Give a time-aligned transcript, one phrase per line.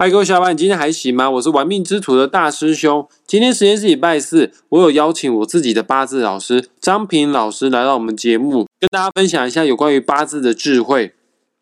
[0.00, 1.28] 嗨，各位小伙伴，今天还行吗？
[1.28, 3.06] 我是玩命之徒的大师兄。
[3.26, 11.12] 今天时间是礼拜四，我有邀请我自己的八字老师张平老师来到我们节目，跟大家分享一下有关于八字的智慧。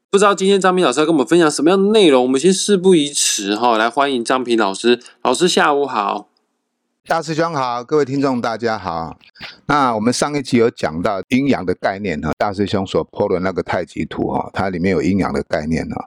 [0.08, 2.22] 不知道今天张平老师要跟我们分享什么样的内容？
[2.22, 5.00] 我们先事不宜迟哈，来欢迎张平老师。
[5.24, 6.27] 老师下午好。
[7.08, 9.18] 大师兄好，各位听众大家好。
[9.64, 16.06] 那我们上一集有讲到阴阳的概念哈，大师兄所剖的那个太极图哈，它里面有阴阳的概念哈。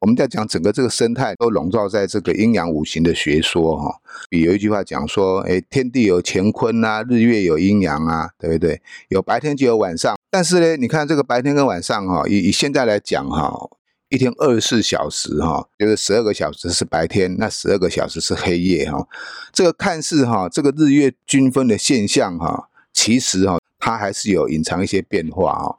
[0.00, 3.96] 我们在讲整个这个生态都笼罩在这个阴阳五行的学说哈。
[4.28, 8.82] 比有一句话讲说，哎，天地有乾坤啊，日月有阴阳啊，对不对？
[9.08, 10.14] 有白天就有晚上。
[10.30, 13.70] 但是呢，你看这个白天跟晚上哈，以以现在来讲哈。
[14.08, 19.06] 一天二十四小时哈，就是十二个小时是白天，那十二个小时是黑夜哈。
[19.52, 25.78] 这个看似哈，这个日月均分的现象哈，其实哈，它还是有隐藏一些变化哈。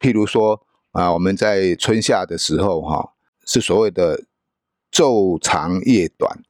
[0.00, 0.60] 譬如说
[0.90, 3.12] 啊，我们在春夏的时候哈，
[3.46, 4.24] 是所谓的
[4.90, 6.40] 昼长夜短；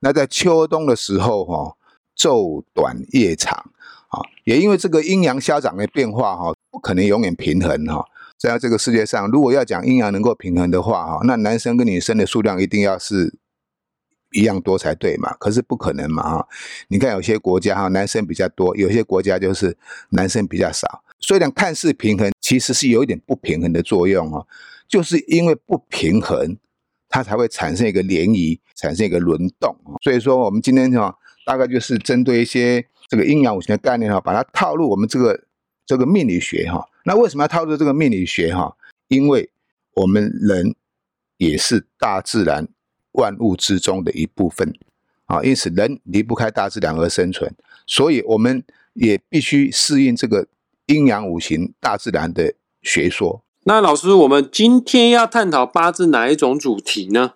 [0.00, 1.76] 那在秋冬的时候哈，
[2.16, 3.70] 昼短夜长
[4.08, 4.18] 啊。
[4.44, 8.02] 也因为这个阴阳消长的变化哈，不可能永远平衡哈。
[8.38, 13.38] 在这个世界上，如果要讲阴阳能够平衡的话，哈，那男生跟女生的数量一定要是
[14.32, 15.34] 一样多才对嘛？
[15.38, 16.48] 可是不可能嘛，哈！
[16.88, 19.76] 你看有些国家哈，男生比较多，有些国家就是
[20.10, 21.04] 男生比较少。
[21.20, 24.46] 虽然看似平衡，其实是有一点不平衡的作用哦。
[24.86, 26.58] 就是因为不平衡，
[27.08, 29.74] 它才会产生一个涟漪，产生一个轮动。
[30.02, 35.40] 所以说，我们今天哈，大概就是针对一些这个阴阳五行的概念哈，把它套入我们这个
[35.86, 36.88] 这个命理学哈。
[37.04, 38.76] 那为什么要套入这个命理学哈？
[39.08, 39.50] 因为
[39.94, 40.74] 我们人
[41.36, 42.66] 也是大自然
[43.12, 44.72] 万物之中的一部分
[45.26, 47.54] 啊，因此人离不开大自然而生存，
[47.86, 50.46] 所以我们也必须适应这个
[50.86, 53.42] 阴阳五行大自然的学说。
[53.64, 57.34] 那老师，我们今天要探讨八字哪一种主题呢？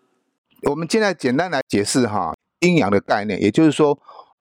[0.63, 3.99] 我们现在简单来解释哈阴阳的概念，也就是说，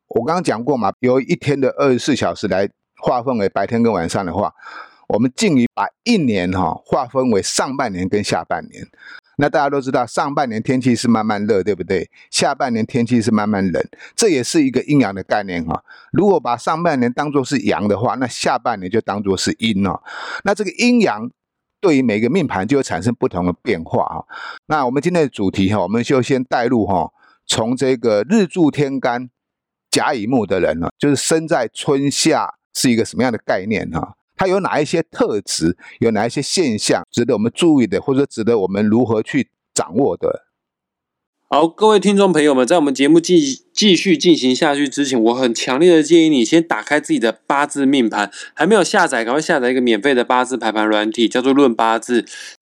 [0.07, 4.53] 我刚刚讲过嘛，由一天的二十四小时来划分为白天跟晚上的话。
[5.07, 8.85] 我们进于把一年哈划分为上半年跟下半年。
[9.37, 12.09] 那大家都知道，上半年天气是慢慢热，对不对？
[12.29, 13.81] 下半年天气是慢慢冷，
[14.15, 15.81] 这也是一个阴阳的概念哈。
[16.11, 20.01] 如果把上半年当做是阳的话，那下半年就当做是阴哦。
[20.43, 21.29] 那这个阴阳
[21.79, 24.25] 对于每个命盘就会产生不同的变化啊。
[24.65, 27.09] 那我们今天的主题哈，我们就先带入哈，
[27.45, 29.29] 从这个日柱天干
[29.89, 34.15] 甲乙木的人呢，就是生在春夏是一个什么样的概念哈？
[34.35, 35.75] 它有哪一些特质？
[35.99, 40.43] 有哪一些现象值得我们注意的，或者值得我们如何去掌握的？
[41.49, 52.21] 好，各位听众朋友们，在我们节目继继续进行下去之前，我很强烈的建议你先打开自己的八字命盘，还没有下载，赶快下载一个免费的八字排盘软体，叫做《论八字》。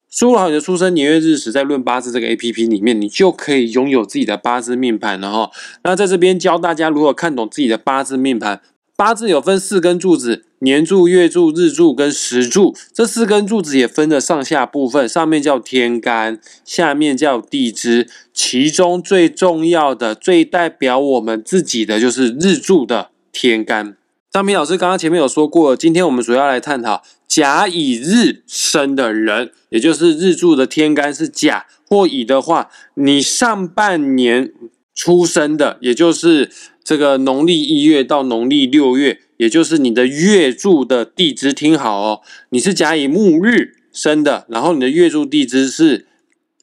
[0.10, 5.52] 输入好你的出生年月日时，在《论八字》这个 A P P 里面，你就可以拥有自己的八字命盘了哈。
[5.84, 8.62] 那在这边教大家如何看懂自己的八字命盘。
[8.98, 10.46] 八字有分四根柱子。
[10.60, 18.08] 年柱、月柱、日柱跟时柱这四根柱子也分了上下部分，上面叫天干，下面叫地支。
[18.34, 23.96] 其中最重要的、最代表我们自己的就是日柱的天干。
[24.32, 34.52] 张平老师刚刚前面有说过，今天我们主要来探讨甲乙日生的人，也就是日柱的天干是甲或乙的话，你上半年
[34.96, 36.50] 出生的，也就是
[36.84, 39.20] 这个农历一月到农历六月。
[39.38, 46.08] 也就是你的月柱的地支，听好哦，你是甲乙木日生的，然后你的月柱地支是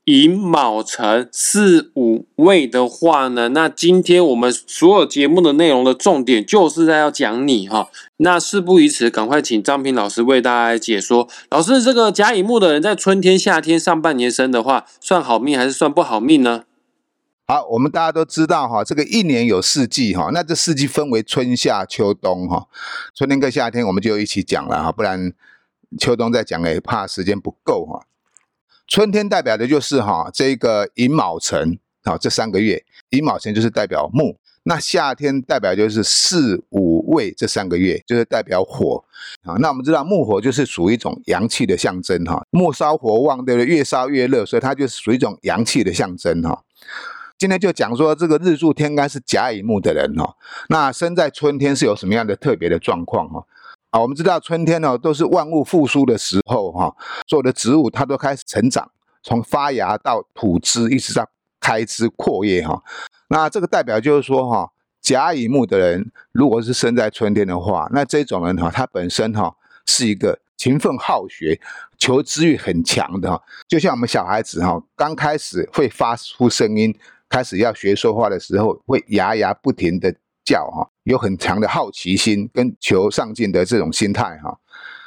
[0.04, 7.90] 寅卯辰巳午未的话呢，那今天我们所有节目的内容的重点就是在要讲你哈。
[8.16, 11.28] 那事不宜迟，赶快请张平老师为大家解说。
[11.50, 16.62] 老师，这个甲乙木的人在春天、夏天上半年生的话，算好命还是算不好命呢？
[17.52, 22.66] 好，我们大家都知道哈，这个一年有四季哈，那这四季分为春夏秋冬哈。
[23.14, 25.30] 春天跟夏天我们就一起讲了哈，不然
[25.98, 28.06] 秋冬再讲也怕时间不够哈。
[28.88, 34.38] 春天代表的就是哈这个寅卯辰啊，这三个月，寅卯辰就是代表木。
[34.62, 39.04] 那夏天代表就是巳午未这三个月，就是代表火
[39.42, 39.56] 啊。
[39.58, 43.66] 那我们知道木火就是属于一种阳气的象征哈，木烧火旺，对不对？
[43.66, 46.64] 越烧越热，所以它就是属于一种阳气的象征哈。
[47.42, 50.36] 今天就讲说这个日柱天干是甲乙木的人哈，
[50.68, 53.44] 那生在春天是有什么样的特别的状况哈？
[53.90, 56.94] 啊，我们知道春天呢都是万物复苏的时候哈，
[57.26, 58.88] 所有的植物它都开始成长，
[59.24, 61.28] 从发芽到吐枝，一直到
[61.58, 62.80] 开枝扩叶哈。
[63.26, 69.52] 那这个代表就是说哈，甲乙木的人如果是生在春天的话，那这种人哈，他本身哈
[69.84, 71.60] 是一个勤奋好学、
[71.98, 73.42] 求知欲很强的哈。
[73.66, 76.96] 就像我们小孩子哈，刚开始会发出声音，
[77.32, 80.14] 开始要学说话的时候，会牙牙不停的
[80.44, 84.58] 叫哈，有很强的好奇心跟求上进的这种心态哈。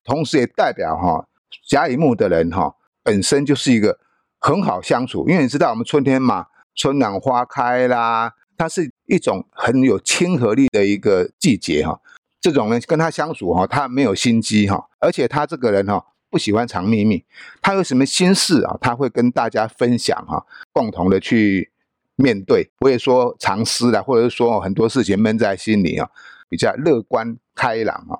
[0.03, 1.27] 同时也代表哈
[1.69, 2.73] 甲乙木的人哈，
[3.03, 3.99] 本身就是一个
[4.39, 12.01] 很好相处，因为你知道我们春天嘛，春暖花开啦，它是一种很有亲和力的一个季节哈。
[12.41, 17.23] 这种人跟他相处哈，他没有心机哈，而且他这个人哈不喜欢藏秘密，
[17.61, 20.43] 他有什么心事啊，他会跟大家分享哈，
[20.73, 21.71] 共同的去
[22.15, 26.09] 面对，不会说藏私了，或者是说很多事情闷在心里啊，
[26.49, 28.19] 比较乐观开朗啊。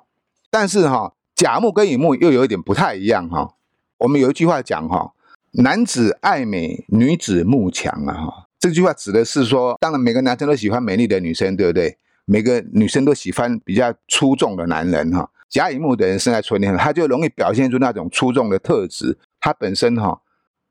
[0.50, 3.54] 但是哈，甲木跟乙木又有一点不太一样哈。
[3.98, 5.12] 我们有一句话讲哈，
[5.52, 8.48] 男子爱美，女子慕强啊哈。
[8.58, 11.98] 这句话指的是说，当然每个男生都喜欢美丽的女生，对不对？
[12.24, 19.16] 每个女生都喜欢比较出众的男人哈，甲乙木的人生在春天，他就容易表现出那种出众的特质。
[19.38, 20.20] 他本身哈，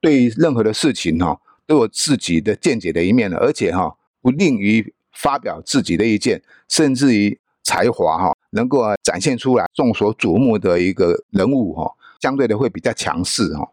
[0.01, 11.91] 对任何的事情哈，都有自己的见解的一面了而且哈，不吝于发表自己的意见，甚至于才华哈，能够展现出来，众所瞩目的一个人物哈，
[12.21, 13.71] 相对的会比较强势哈。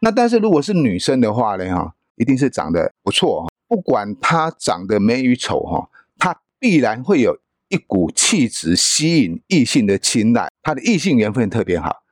[0.00, 5.88] 那但是如果是女生的话呢哈，一定是长得不错哈，不管她长得美与丑哈。
[6.18, 7.38] 她必然会有
[7.68, 12.02] 一股气质吸引异性的青睐，她的异性缘分特别好。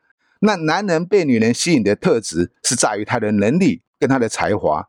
[0.40, 4.88] 那男人被女人吸引的特质是在于他的能力跟他的才华，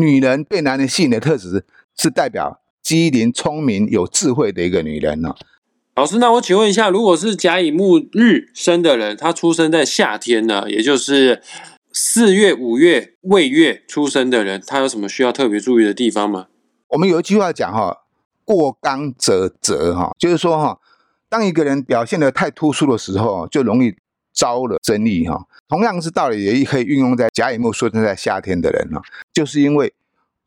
[0.00, 1.64] 女人被男人吸引的特质
[1.96, 5.34] 是代表机灵、聪明、有智慧的一个女人呢。
[5.94, 11.42] 老师，那我请问一下，如果是甲乙木日生的人，他出生在夏天呢，也就是
[11.92, 16.46] 四月、五月未月出生的人，他有什么需要特别注意的地方吗？
[16.88, 18.02] 我们有一句话讲哈。
[18.48, 20.78] 过刚则折，哈，就是说哈，
[21.28, 23.92] 当一个人表现的太突出的时候，就容易
[24.36, 25.44] 招了争议，哈。
[25.66, 29.02] 同样是道理，也可以运用在甲乙木出生在夏天的人，哈，
[29.32, 29.92] 就是因为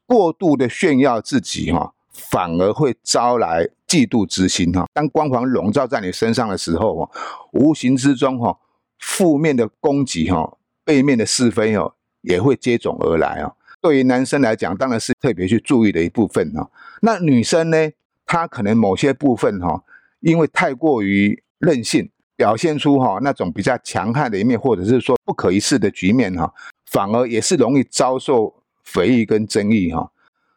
[0.06, 4.86] 过度的炫耀自己，哈，反而会招来嫉妒之心，哈。
[4.94, 7.12] 当光环笼罩在你身上的时候，哈，
[7.52, 8.58] 无形之中，哈，
[9.00, 13.54] 负面的攻击，哈，背面的是非，哦，也会接踵而来，啊。
[13.82, 16.70] 对于男生来讲，当然是特别去注意的一部分哈。
[17.02, 17.90] 那女生呢，
[18.26, 19.84] 她可能某些部分哈，
[20.20, 22.10] 因为太过于任性，
[22.40, 26.54] 表现出哈那种比较强悍的一面，或者是说不可一世的局面哈，
[26.86, 30.10] 反而也是容易遭受非议跟争议哈。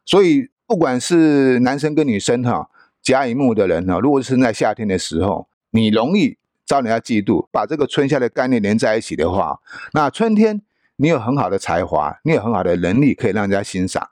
[0.05, 2.71] 所以不管是男生跟女生哈，
[3.03, 9.59] 甲乙木的人哈，如果是在夏天的时候，你容易招人家嫉妒，把这个春夏的概念连在一起的话，
[9.93, 10.63] 那春天。
[10.97, 14.11] 你有很好的才华，你有很好的能力，可以让人家欣赏，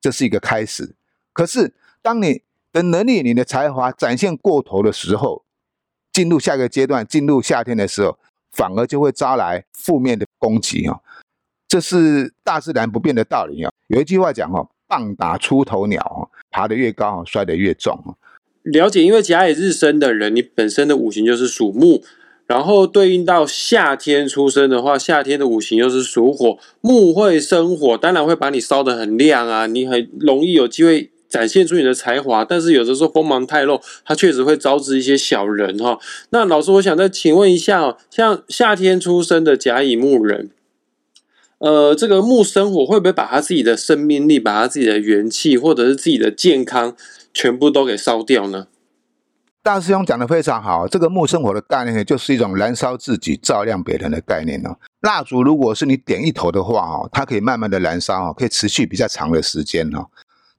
[0.00, 0.94] 这是一个开始。
[1.32, 2.42] 可是，当你
[2.72, 5.42] 的能力、你的才华展现过头的时候，
[6.12, 8.18] 进入下一个阶段，进入夏天的时候，
[8.52, 10.98] 反而就会招来负面的攻击啊！
[11.68, 13.70] 这是大自然不变的道理啊。
[13.88, 18.14] 有一句话讲哦，棒打出头鸟啊，爬得越高，摔得越重啊。
[18.64, 22.02] 了解，因为甲乙日生的人，你本身的五行就是属木。
[22.46, 32.44] 然后对应到夏天出生的话，夏天的五行又是属火，木会生火，当然会把你烧得很亮啊，你很容易有机会展现出你的才华。
[32.44, 35.98] 但是有的时候锋芒太露，它确实会招致一些小人哈。
[36.28, 40.50] 那老师，我想再请问一下哦，像夏天出生的甲乙木人，
[41.58, 46.96] 呃，这个木生火会不会把他自己的生命力、把他自己的元气或者是自己的健康
[47.32, 48.66] 全部都给烧掉呢？
[49.62, 54.74] 大师兄讲的非常好，这个木生火的概念呢，就是一种燃烧自己、照亮别人的概念哦。
[55.02, 60.06] 蜡烛如果是你点一头的话哦，它可以慢慢的燃烧哦，可以持续比较长的时间哦。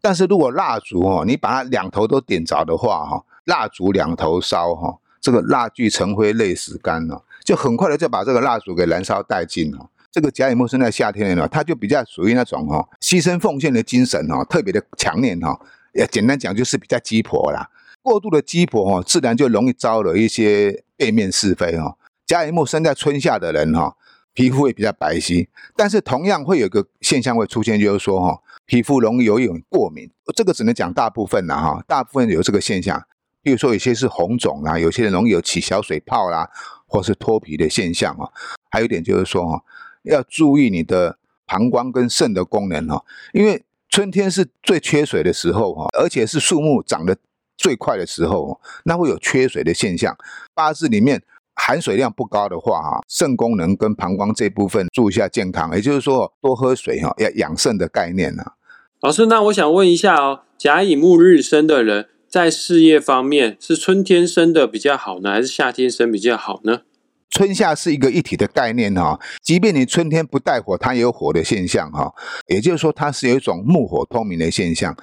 [0.02, 9.90] 但是如果蜡烛哦，你把它两头都点着的话哈，蜡烛两头烧哈，这个蜡炬成灰泪始干了，就很快的就把这个蜡烛给燃烧殆尽了。
[10.12, 15.58] 这个甲乙木生在夏天呢，它就比较属于那种哈牺牲奉献的精神哈，特别的强烈哈。
[15.94, 17.70] 也简单讲就是比较鸡婆啦。
[18.02, 21.96] 过度的鸡婆哈，自然就容易招惹一些背面是非哈。
[22.26, 23.96] 甲乙木生在春夏的人哈，
[24.34, 30.10] 皮肤会比较白皙，但是同样会有个现象会出现，就是说哈，皮肤容易有一种过敏。
[30.36, 33.04] 这个只能讲大部分啦哈，大部分有这个现象。
[33.42, 36.50] 比如说有些是红肿啊，有些人容易有起小水泡啦，
[36.86, 38.30] 或是脱皮的现象啊。
[38.70, 39.64] 还有一点就是说哈，
[40.04, 43.04] 要注意你的膀胱跟肾的功能哈，
[43.34, 47.18] 因为春天是最缺水的时候哈，而且是树木长得。
[47.58, 50.18] 最快的时候，那会有缺水的现象。
[50.56, 51.22] 八字里面
[51.72, 58.44] 含水量不高的话，哈，肾功能跟膀胱这部分注意一下健康，也就是说多喝水哈，要养肾的概念呢。
[59.00, 66.82] 老师，那我想问一下哦，甲乙木日生的人在事业方面是春天生的比较好呢，还是夏天生比较好呢？
[67.30, 72.14] 春夏是一个一体的概念哈，即便你春天不带火，它也有火的现象哈。
[72.48, 74.94] 也就是说，它是有一种木火通明的现象。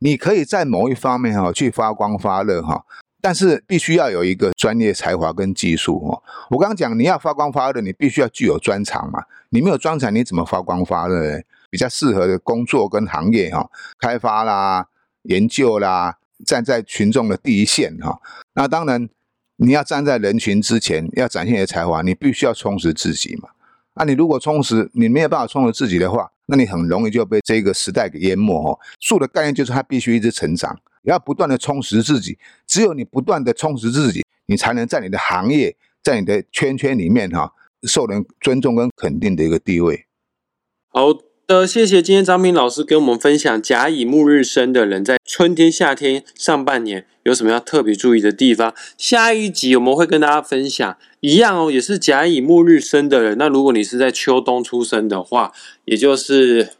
[0.00, 2.84] 你可以在某一方面哈去发光发热哈，
[3.24, 6.22] 但是必须要有一个专业才华跟技术哦。
[6.50, 9.22] 我刚刚讲你要发光发热，你必须要具有专长嘛。
[9.48, 11.42] 你没有专长，你怎么发光发热？
[11.70, 13.66] 比较适合的工作跟行业哈，
[13.98, 14.88] 开发啦、
[15.22, 18.20] 研究啦，站在群众的第一线哈。
[18.52, 19.08] 那当然。
[19.56, 23.50] 你要站在人群之前，要展现你的才华，你必须要充实自己嘛。
[23.94, 28.76] 啊，你如果充实，你没有办法充实自己的话，那你很容易就被这个时代给淹没哦。
[28.98, 32.38] 树的概念就是它必须一直成长，要不断的充实自己。
[32.66, 37.52] 只有你不断的充实自己，你才能在你的行业，在你的圈圈里面哈，
[37.84, 40.06] 受人尊重跟肯定的一个地位。
[40.88, 41.12] 好。
[41.46, 48.74] 的，谢谢今天张平老师跟我们分享甲乙木日生的人在春天、夏天上半年有什么要特别注意的地方。
[48.96, 53.36] 下一集我们会跟大家分享一样哦，也是甲乙木日生的人。
[53.36, 55.52] 那如果你是在秋冬出生的话，
[55.84, 56.70] 也就是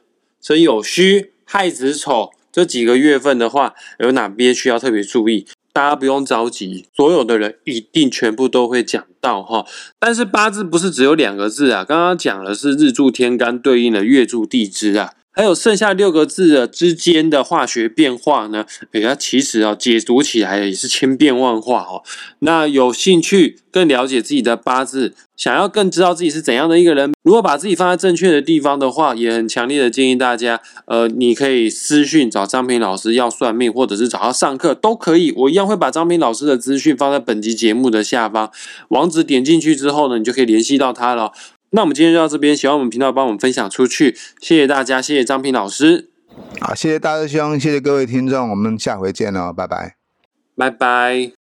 [0.40, 5.44] 申酉戌亥子丑这几个月份的话，有哪边需要特别注意？
[5.72, 9.66] 大家不用着急，所有的人一定全部都会讲到哈。
[9.98, 15.14] 但是八字不是只有两个字啊，刚刚讲的是日柱天干对应的月柱地支啊。
[15.34, 18.64] 还有剩下六个字的之间的化学变化呢？
[18.92, 22.02] 哎呀，其实啊，解读起来也是千变万化哦。
[22.38, 35.32] 那有兴趣更了解自己的八字，想要更知道自己是怎样的一个人，如果把自己放在正确的地方的话，也很强烈的建议大家，呃，你可以私讯找张平老师要算命，或者是找他上课都可以。
[35.36, 38.52] 我一样会把张平老师的资讯放在本集节目的下方，
[38.90, 41.32] 网址点进去之后呢，你就可以联系到他了。
[41.74, 46.08] 那我们今天就到这边，喜欢我们频道，帮我们分享出去，谢谢大家，谢谢张平老师，
[46.60, 49.96] 好，谢谢大师兄，谢谢各位听众，我们下回见喽，拜拜，
[50.56, 51.32] 拜拜。